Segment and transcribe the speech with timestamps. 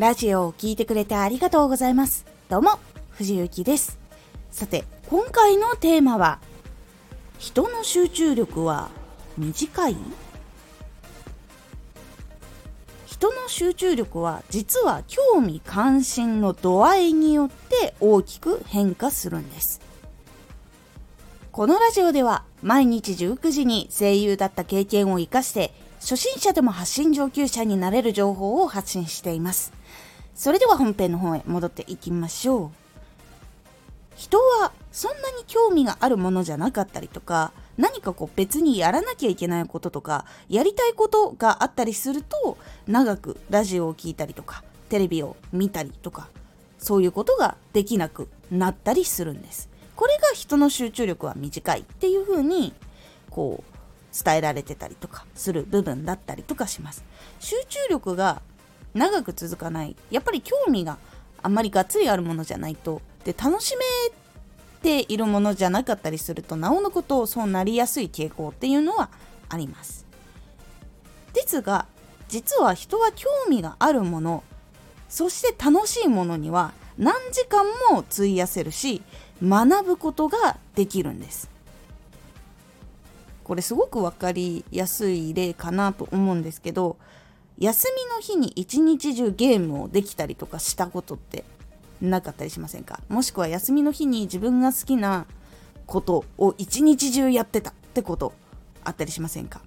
[0.00, 2.24] ラジオを聴いてくれてありがとうございます。
[2.48, 2.78] どうも、
[3.10, 3.98] 藤幸です。
[4.50, 6.40] さて、今回のテーマは、
[7.38, 8.88] 人の集中力は
[9.36, 9.96] 短い？
[13.04, 19.82] 人の集中力は実は興味関心の度合いによって大きく変化するんです。
[21.52, 29.78] このラジオでは毎日19時に声優だった経験を活かして初心者でも発信上級者になれる情報を発信しています。
[30.40, 32.70] それでは本編の方へ戻っていきましょう。
[34.16, 46.30] 人はそんなに興味があるものじゃなかったりとか、何かこう別にやらなきゃいけないこととか、やりたいことがあったりすると、長くラジオを聴いたりとか、テレビを見たりとか、
[46.78, 49.68] そういうことができなくなったりするんです。
[49.94, 52.72] これが人の集中力は短いっていうふうに、
[53.28, 57.04] こう、伝えられてたりとかする部分だったりとかします。
[57.40, 58.40] 集中力が
[58.94, 59.96] 長く続かない。
[60.10, 60.98] やっぱり興味が
[61.42, 63.00] あんまりがっつりあるものじゃないと。
[63.24, 63.84] で、楽しめ
[64.82, 69.10] ているものじゃなかったりすると、なおのことそうなりやすい傾向っていうのは
[69.48, 70.06] あります。
[71.32, 71.86] ですが、
[72.28, 74.44] 実は人は興味があるもの、
[75.08, 79.02] そして楽しいものには何時間も費やせるし、
[79.42, 81.50] 学ぶことができるんです。
[83.42, 86.96] これすごく分かりやすい例かなと思うんですけど
[87.60, 91.44] 休みの日に一日中ゲームをできたりとかしたことって
[92.00, 93.00] なかったりしませんか？
[93.08, 95.26] もしくは休みの日に自分が好きな
[95.86, 98.32] ことを一日中やってたってこと
[98.82, 99.60] あったりしませんか？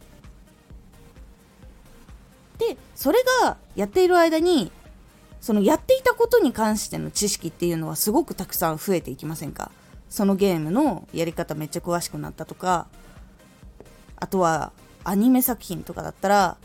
[2.58, 4.72] でそれがやっている間に
[5.40, 9.72] そのやっていたことに関しての知識っていうのはすごくたくさん増えていきませんか？
[10.10, 12.88] そのゲームのやり方めっちゃ詳しくなったとか
[14.16, 14.72] あとは
[15.04, 16.58] アニメ作品とかだったら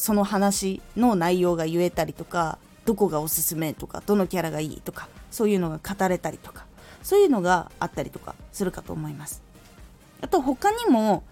[0.00, 6.64] その話の内容が言えたりとかどこがおすすめとかどのキャラがいいとかそういうのが語れたりとか
[7.02, 9.42] そういうのがあったりとかするかと思います。
[10.22, 11.22] あと他にも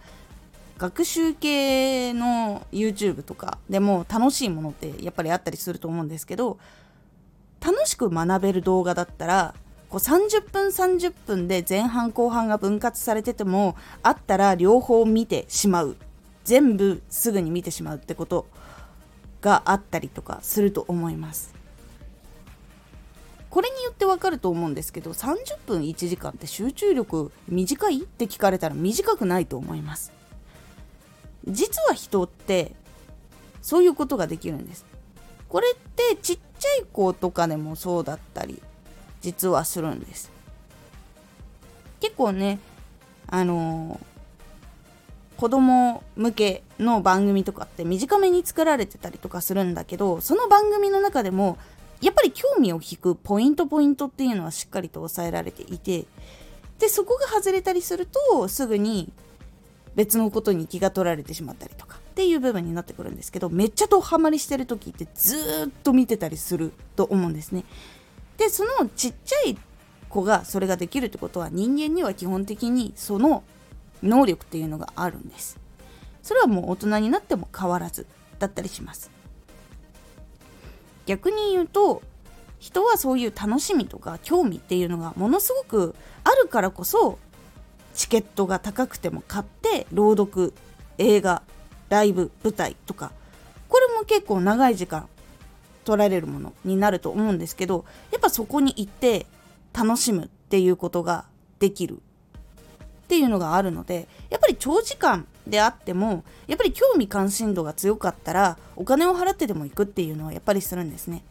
[0.76, 6.58] 学習系の YouTube とかでも楽しいものってやっぱりあったりすると思うんですけど
[7.64, 9.54] 楽しく学べる動画だったら
[9.88, 15.96] こう30分30分で前半後半が分割されててもあったら両方見てしまう
[16.48, 18.46] 全部すぐに見てしまうってこと
[19.42, 21.54] があったりとかすると思います。
[23.50, 30.10] これによってわかると思うんですけど30分1時間って集中力短いって聞かれたら短くないと思います。
[31.46, 32.72] 実は人って
[33.60, 34.86] そういうことができるんです。
[35.50, 38.62] これってちっちゃい子とかでもそうだったり
[39.20, 40.32] 実はするんです。
[42.00, 42.58] 結構ね、
[43.26, 44.17] あのー、
[45.38, 51.56] 子供向けの番組とかって短めに作られてたりとかするんだけど、その番組の中でも、
[52.00, 56.06] やっぱり興味を引くポイントポイントっていうのはしっかりと抑えられていて、
[56.80, 59.12] で、そこが外れたりすると、すぐに
[59.94, 67.64] 別のことに気が取られてしまったりとかっていう部分になってくるんですけど、めっちゃドハマりしてる時ってずっと見てたりすると思うんですね。
[68.38, 69.58] でそのちっちゃい
[70.08, 73.44] 子がそれができるってことは人間には基本的にその
[74.02, 75.58] 能力っていうのがあるんです。
[76.22, 78.06] それはもう大人になっても変わらず
[78.38, 79.10] だったりします。
[81.06, 82.02] 逆に言うと
[82.58, 85.94] 人はそういう楽しみとか興味っていうのがものすごく
[86.24, 87.18] あるからこそ
[87.94, 90.52] チケットが高くても買って朗読
[90.98, 91.42] 映画
[91.88, 93.12] ライブ舞台とか
[93.68, 95.08] これも結構長い時間
[95.84, 99.26] 取られるものになると思うんですけどやっぱそこに行って
[99.72, 101.24] 楽しむっていうことが
[101.58, 102.02] できる。
[103.08, 111.24] っていうのがあるのでやっぱり長時間であってもやっぱり興味関心度が強かったらお金を払ってでも行くっていうのはやっぱりするんですね。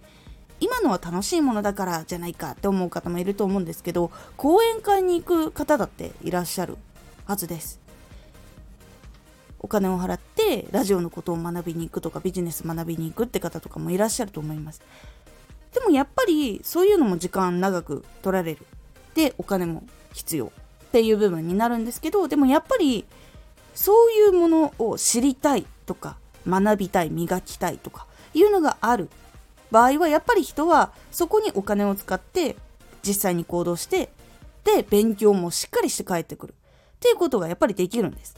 [0.60, 6.78] 今のは楽しいものだからじゃないかって思う方もいると思うんですけど講演会に行く方だっていらっしゃる
[7.26, 7.80] はずです。
[9.60, 14.82] お金を払ってラジオのことを学びに行くとかビジネス学びに行くって方とかもいらっしゃると思います。
[15.74, 18.66] でもやっぱりそういうのも時間長く取られる。
[19.14, 20.52] で、お金も必要
[20.88, 23.06] っていう部分になるんですけど、でもやっぱり
[23.76, 26.18] そういうものを知りたいとか
[26.48, 29.10] 学びたい、磨きたいとかいうのがある
[29.72, 32.56] 場合はやっぱり人はそこにお金を使って
[33.06, 34.10] 実際に行動して
[34.64, 38.36] で勉強もしっかりして帰ってくるっていうことがやっぱりできるんです。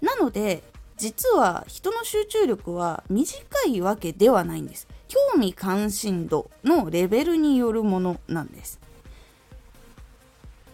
[0.00, 0.62] なので
[0.96, 3.38] 実は人の集中力は短
[3.68, 4.88] いわけではないんです。
[5.08, 8.80] 興味関心度のレベルによるものなんです。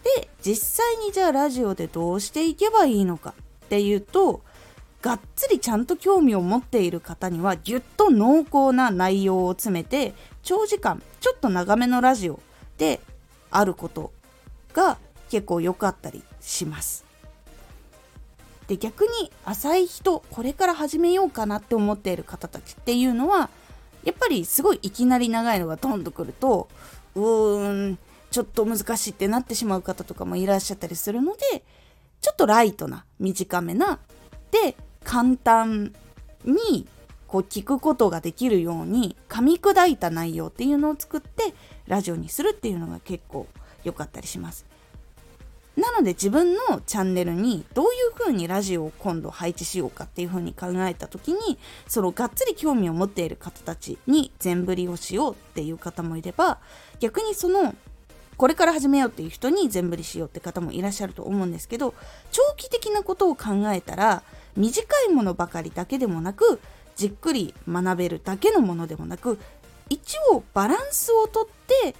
[0.05, 3.35] で、実際にじゃあラジオでどうしていけばいいのか
[3.65, 4.43] っていうと、
[5.03, 10.15] がっつりちゃんと興味を持っている方にはぎゅっと濃厚な内容を詰めて
[10.45, 12.39] 長時間ちょっと長めのラジオ
[12.79, 13.01] で
[13.51, 14.13] あること
[14.73, 17.05] が結構良かったりします。
[18.69, 23.51] で逆に浅い人これから始めようかなって思っている方たちっていうのは
[24.05, 26.69] やっぱりすごいいきなり長いのがドンとくると
[27.17, 27.99] うーん
[28.33, 31.63] ちょっと難しいってなってしまう方とかもいらっしゃったりするので
[32.21, 34.01] ちょっとライトな短めな
[34.51, 34.75] で
[35.05, 35.93] 簡単
[36.45, 36.87] に
[37.27, 41.55] こう聞くことができるように噛み砕いた内容っていうのを作って
[41.87, 43.47] ラジオにするっていうのが結構
[43.85, 44.67] 良かったりします。
[45.77, 51.59] なので自分のチャンネルにどういう風にラジオを今度配置しようかっていう風に考えた時に
[51.89, 56.59] そのがっつり興味を持っている方たちに全振りをしようっていう方もいれば
[57.01, 57.75] 逆にその
[58.37, 61.95] これから始めようっていう人に全振りしようって方もいらっしゃると思うんですけど
[62.31, 64.23] 長期的なことを考えたら
[64.57, 66.61] 短いものばかりだけでもなく
[66.97, 69.39] じっくり学べるだけのものでもなく
[69.89, 71.95] 一応バランスをとって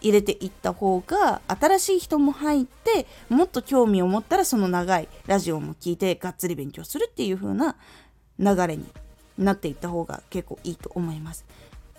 [0.00, 7.76] 入れていった方が新しい人も入ってもっと興味を持ったらその長いラジオも聞いてがっつり勉強するっていう風な
[8.38, 8.84] 流れに
[9.38, 11.44] なっていった方が結構いいと思います。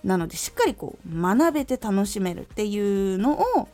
[0.04, 3.68] なのでしっかりこう学べて楽しめるっていうのを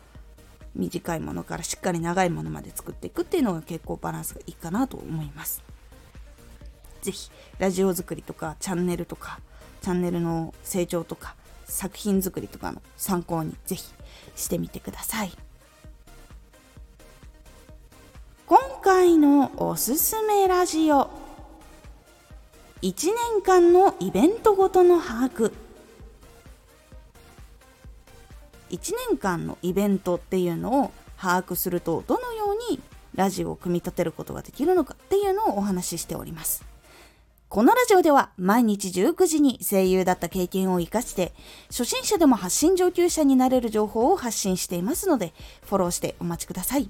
[0.75, 5.63] 短いものからしっかり長いものまで作っていくっていうのが結構バランスがいいかなと思います。
[7.01, 7.29] 是非
[7.59, 9.39] ラジオ作りとかチャンネルとか
[9.81, 11.35] チャンネルの成長とか
[11.65, 13.83] 作品作りとかの参考に是非
[14.35, 15.31] してみてください。
[18.45, 21.09] 今回のおすすめラジオ
[22.81, 25.53] 1年間のイベントごとの把握
[28.73, 32.81] 1年間のイベントっていうのを把握するとどのように
[33.15, 36.65] ラジオを組み立てることができるのかっていうのをお話ししております。
[37.49, 41.33] このラジオでは毎日19時に声優だった経験を活かして
[41.69, 45.33] 初心者でも発信上級者になれる情報を発信していますので
[45.67, 46.89] フォローしてお待ちください。